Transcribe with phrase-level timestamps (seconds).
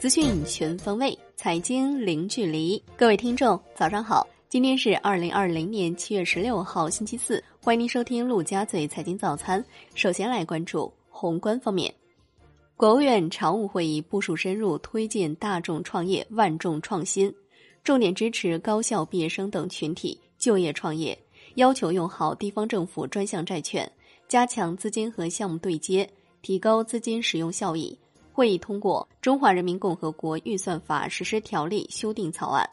[0.00, 2.80] 资讯全方位，财经零距离。
[2.96, 4.24] 各位听众，早上好！
[4.48, 7.42] 今天是二零二零年七月十六号，星期四。
[7.60, 9.62] 欢迎您收听陆家嘴财经早餐。
[9.96, 11.92] 首先来关注宏观方面，
[12.76, 17.34] 国务院常务会议部署深入推进大众创业、万众创新，
[17.82, 21.18] 重点支持高校毕业生等群体就业创业，
[21.56, 23.90] 要求用好地方政府专项债券，
[24.28, 26.08] 加强资金和项目对接，
[26.40, 27.98] 提高资金使用效益。
[28.38, 32.64] 会议通过《中华人民共和国预算法实施条例》修订草案。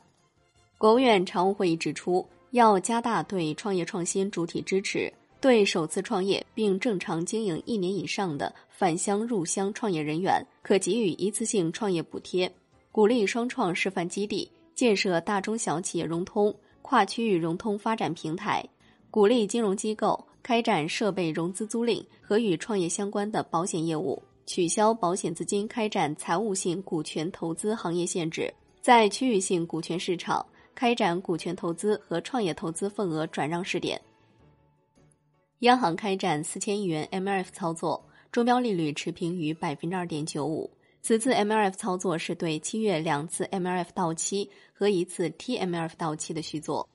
[0.78, 5.12] 国务院常务会议指出，要加大对创业创新主体支持，
[5.42, 12.48] 对首次创业并正常经营一年以上的返乡入乡创业人员，可给予一次性创业补贴；
[12.92, 18.64] 鼓励双创示范基地，建设大中小企业融通、跨区域融通发展平台；
[19.10, 24.22] 鼓励金融机构开展设备融资租赁和与创业相关的保险业务。
[24.46, 34.00] 取消保险资金开展财务性股权投资行业限制，在区域性股权市场开展股权投资和创业投资份额转让试点。
[35.60, 40.70] 央行开展四千亿元 MLF 操作，中标利率持平于百分之二点九五。
[41.02, 46.88] 此次 MLF 操作是对七月两次 MLF 到期和一次 TMLF 到期的续作。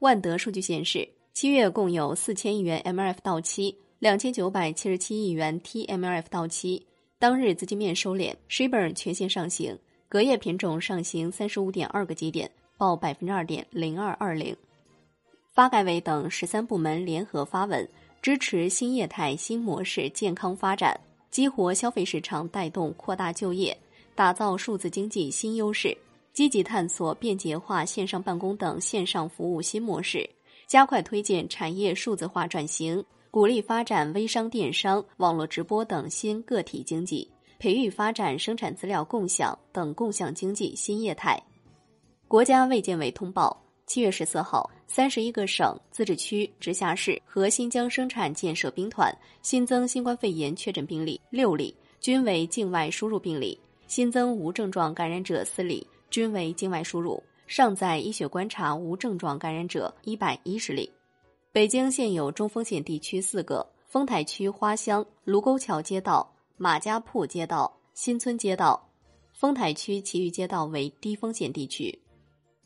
[0.00, 3.76] 万德数据显示，七月共有四千亿元 MLF 到期。
[3.98, 6.80] 两千九百七十七亿元 TMLF 到期，
[7.18, 9.76] 当日资金面收敛，Shibor 全线上行，
[10.08, 14.56] 隔夜品种上行三十五点二个基点，报百分之二点零二二零。
[15.52, 17.88] 发改委等十三部门联合发文，
[18.22, 20.98] 支持新业态新模式健康发展，
[21.32, 23.76] 激活消费市场，带动扩大就业，
[24.14, 25.96] 打造数字经济新优势，
[26.32, 30.30] 积极探索便捷化线上办公等线上服务新模式，
[30.68, 33.04] 加快推进产业数字化转型。
[33.30, 41.40] 鼓励发展微商、电商、网络直播等新个体经济，培育发展生产资料共享等共享经济新业态。
[42.26, 43.54] 国家卫健委通报：
[43.86, 53.54] 七月十四号，三十一个省、自治区、直辖市和新疆生产建设兵团新增新冠肺炎确诊病例六例，均为境外输入病例；
[53.88, 60.90] 新增无症状感染者四例，均为境外输入；尚在医学观察无症状感染者一百一十例。
[61.58, 68.80] 北京现有中风险地区四个：丰台区花乡卢沟桥街道、马家铺街道、新村街道。
[69.32, 72.00] 丰台区其余街道为低风险地区。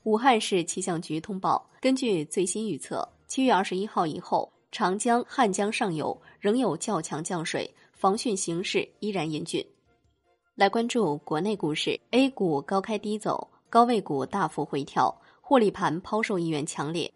[0.03, 9.67] 武汉市气象局通报，根据最新预测，七月二十一号以后，长江、汉江上游仍有较强降水，防汛形势依然严峻。
[10.55, 17.11] 来关注国内股市，A 股高开低走，高位股大幅回调，获利盘抛售意愿强烈。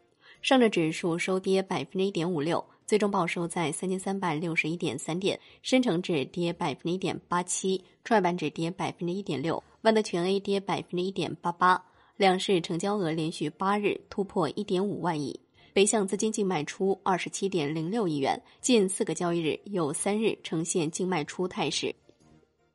[0.46, 11.84] 上证指数收跌百分之一点五六，最终报收在三千三百六十一点三点；深成指跌百分之一点八七，创业板指跌百分之一点六，万德全 A 跌百分之一点八八。
[12.16, 15.36] 两市成交额连续八日突破一点五万亿，
[15.72, 21.92] 北向资金净卖出二十七点零六亿元，近四个交易日有三日呈现净卖出态势。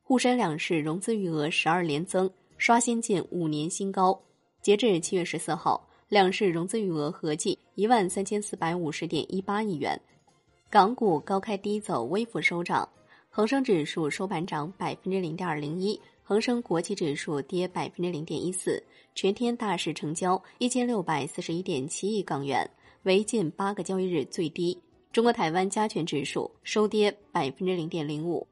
[0.03, 4.21] 沪深两市融资余额十二连增，刷新近五年新高。
[4.61, 5.87] 截至七月十四号。
[6.11, 9.97] 两市融资余额合计一万三千四百五十点一八亿元，
[10.69, 12.85] 港股高开低走，微幅收涨。
[13.29, 18.83] 恒生指数收盘涨百分之零点零一，恒生国际指数跌百分之零点一四。
[19.15, 22.69] 全天大市成交一千六百四十一点七亿港元，
[23.03, 24.77] 为近八个交易日最低。
[25.13, 28.45] 中国台湾加权指数收跌百分之零点零五。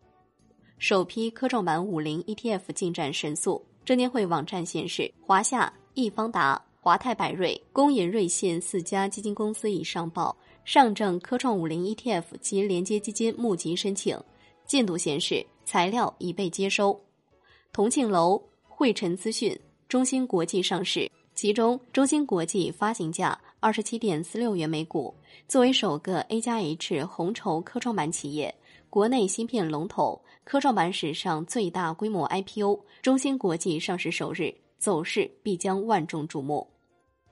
[0.78, 6.69] 首批科创板五零 ETF 进展神速，证监会网站显示，华夏、易方达。
[6.90, 10.36] 华泰柏瑞、工银瑞信四家基金公司已上报
[10.66, 14.20] 上证科创五零 ETF 及连接基金募集申请，
[14.66, 17.00] 进度显示材料已被接收。
[17.72, 19.56] 同庆楼、汇晨资讯、
[19.88, 25.14] 中芯国际上市，其中中芯国际发行价二十七点四六元每股，
[25.48, 28.52] 作为首个 A 加 H 红筹科创板企业，
[28.90, 34.52] 国内芯片龙头，科创板史上最大规模 IPO，中芯国际上市首日。
[34.80, 36.66] 走势必将万众瞩目。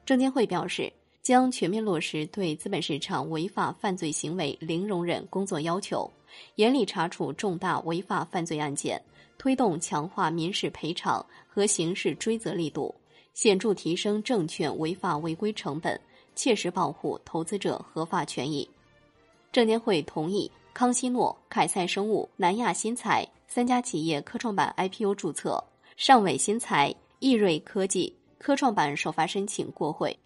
[0.07, 0.89] 证监会表示，
[1.21, 6.09] 将全面落实对资本市场违法犯罪行为零容忍工作要求，
[6.55, 9.03] 严厉查处重大违法犯罪案件，
[9.37, 12.95] 推动强化民事赔偿和刑事追责力度，
[13.33, 15.99] 显著提升证券违法违规成本，
[16.35, 18.65] 切实保护投资者合法权益。
[19.51, 25.61] 证监会同意康希诺、凯赛生物、南亚新材三家企业科创板 IPO 注册，
[25.97, 26.95] 尚伟新材。
[27.19, 30.17] 易瑞科技科创板首发申请过会，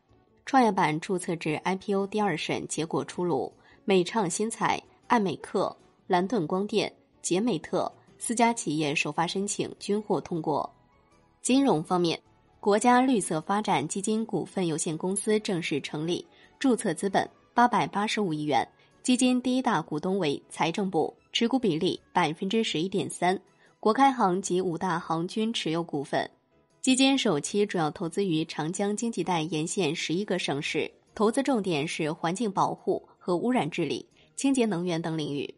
[0.45, 3.51] 创业板注册制 IPO 第二审结果出炉，
[3.85, 5.75] 美创新材、爱美克、
[6.07, 6.91] 蓝盾光电、
[7.21, 10.69] 杰美特四家企业首发申请均获通过。
[11.41, 12.19] 金融方面，
[12.59, 16.23] 国家绿色发展基金股份有限公司正式成立，
[16.59, 18.67] 注册资本八百八十五亿元，
[19.01, 23.39] 基金第一大股东为财政部，持股比例百分之十一点三，
[23.79, 26.29] 国开行及五大行均持有股份。
[26.81, 34.03] 基金首期主要投资于长江经济带沿线十一个省市，投资重点是环境保护和污染治理、
[34.35, 35.53] 清洁能源等领域。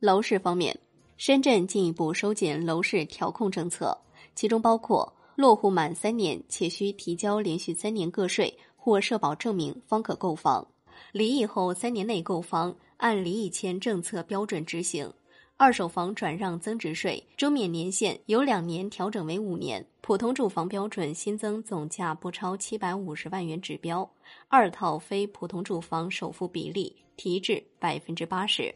[0.00, 0.74] 楼市方面，
[1.18, 3.94] 深圳进一步收紧楼市调控政策，
[4.34, 5.12] 其中包括。
[5.36, 10.64] 落户满三年且需提交连续三年个税或社保证明方可购房，
[11.10, 15.12] 离异后三年内购房按离异前政策标准执行。
[15.56, 19.84] 二手房转让增值税周免年限由两年调整为五年。
[20.00, 24.08] 普通住房标准新增总价不超七百五十万元指标，
[24.48, 28.74] 二套非普通住房首付比例提至百分之八十。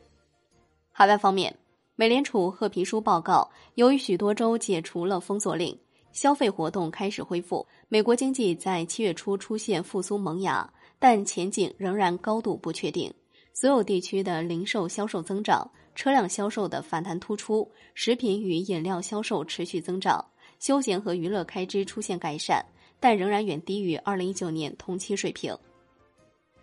[0.93, 1.55] 海外方面，
[1.97, 5.77] 美联储褐皮书报告，由于许多州解除了封锁令。
[6.13, 13.13] 消费活动开始恢复，美国经济在七月初出现复苏萌芽，但前景仍然高度不确定。
[13.53, 20.25] 所有地区的零售销售增长，车辆销售的反弹突出，食品与饮料销售持续增长，
[20.61, 22.65] 休闲和娱乐开支出现改善，
[23.01, 25.53] 但仍然远低于二零一九年同期水平。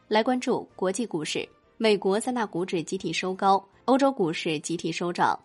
[0.08, 1.46] 来关注国际股市，
[1.76, 5.38] 美国三大股指集体收高，欧洲股市集体收涨。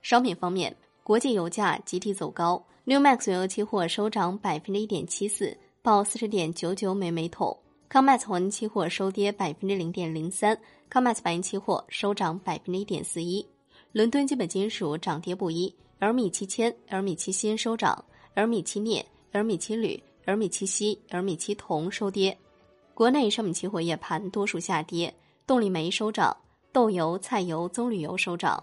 [0.00, 0.72] 商品方面，
[1.02, 2.64] 国际油价集体走高。
[2.84, 7.58] New Max 原油期货收涨百分之一点七四，报四十点九九美每桶。
[7.90, 10.54] Comex 黄金期货收跌百分之零点零三
[10.92, 13.44] ，Comex 白银期货收涨百分之一点四一。
[13.92, 18.04] 伦敦基本金属涨跌不一，L 米七铅、L 米七锌收涨
[18.34, 19.02] ，L 米七镍、
[19.32, 22.36] L 米七铝、L 米七锡、L 米七铜收跌。
[22.92, 25.12] 国内商品期货夜盘多数下跌，
[25.46, 26.36] 动力煤收涨，
[26.70, 28.62] 豆油、菜油、棕榈油收涨。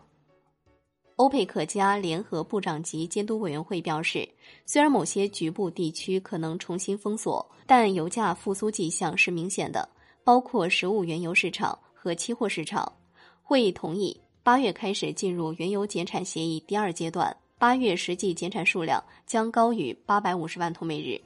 [1.18, 4.28] 欧佩克加联合部长级监督委员会表示，
[4.66, 9.88] 虽然某些局部地区可能重新封锁，但油价复苏迹象是明显的，
[10.26, 12.92] 包括实物原油市场和期货市场。
[13.42, 21.22] 会议同意八月开始进入原油减产协议第二阶段，八月实际减产数量将高于八百五十万桶每日。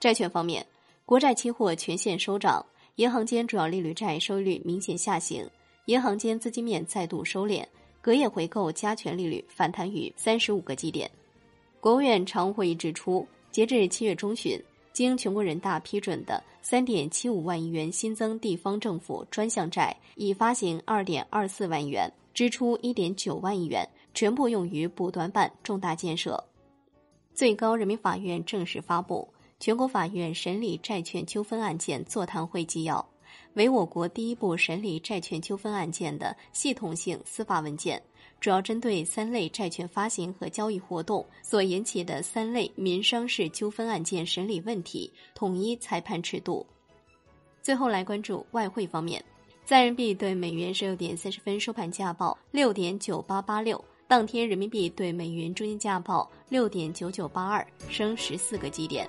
[0.00, 0.66] 债券方面，
[1.06, 2.66] 国债期货全线收涨，
[2.96, 5.48] 银行间主要利率债收益率明显下行，
[5.84, 7.64] 银行间资金面再度收敛。
[8.04, 11.10] 隔夜回购加权利率反弹逾三十五个基点。
[11.80, 14.62] 国务院常务会议指出，截至七月中旬，
[14.92, 26.44] 经全国人大批准的三点七五万亿元新增地方政府专项债已发行二点二四万亿元，支出一点九万亿元，全部用于补短板重大建设。
[27.32, 29.26] 最高人民法院正式发布
[29.58, 33.13] 全国法院审理债券纠纷案件座谈会纪要。
[33.54, 38.02] 为我国第一部审理债券纠纷案件的系统性司法文件，
[38.40, 46.66] 主要针对三类债券发行和交易活动所引起的三类民商事纠纷案件审理问题，统一裁判尺度。
[47.62, 49.24] 最后来关注外汇方面，
[49.64, 59.08] 在人民币对美元十六点三十分收盘价报六点九八八六，当天人民币对美元中间价报六点九九八二，升十四个基点。